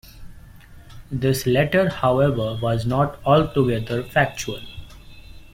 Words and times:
This 1.11 1.45
letter, 1.45 1.87
however, 1.89 2.57
was 2.59 2.87
not 2.87 3.19
altogether 3.23 4.01
factual. 4.03 4.61